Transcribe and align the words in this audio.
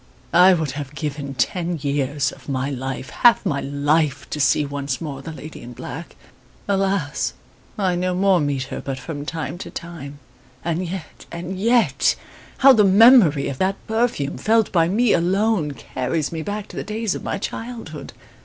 I 0.33 0.55
would 0.55 0.71
have 0.71 0.95
given 0.95 1.35
ten 1.35 1.77
years 1.79 2.31
of 2.31 2.49
my 2.49 2.71
life 2.71 3.11
half 3.11 3.45
my 3.45 3.61
life 3.61 4.27
to 4.31 4.39
see 4.39 4.65
once 4.65 4.99
more 4.99 5.21
the 5.21 5.31
lady 5.31 5.61
in 5.61 5.73
black! 5.73 6.15
Alas! 6.67 7.35
I 7.77 7.93
no 7.93 8.15
more 8.15 8.39
meet 8.39 8.63
her 8.73 8.81
but 8.81 8.97
from 8.97 9.27
time 9.27 9.59
to 9.59 9.69
time, 9.69 10.17
and 10.65 10.87
yet! 10.87 11.27
and 11.31 11.55
yet! 11.55 12.15
how 12.65 12.73
the 12.73 12.83
memory 12.83 13.47
of 13.47 13.59
that 13.59 13.75
perfume 13.85 14.39
felt 14.39 14.71
by 14.71 14.87
me 14.87 15.13
alone 15.13 15.73
carries 15.73 16.31
me 16.31 16.41
back 16.41 16.67
to 16.69 16.75
the 16.75 16.83
days 16.83 17.13
of 17.13 17.21
my 17.21 17.37
childhood. 17.37 18.11